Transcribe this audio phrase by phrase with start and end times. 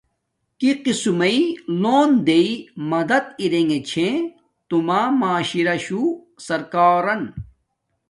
[0.59, 1.37] کی قسم میے
[1.81, 2.47] لونݣ دݵ
[2.91, 4.09] مدد ارگے چھے
[4.67, 6.07] توما معاشراشوں
[6.45, 7.21] سرکارن،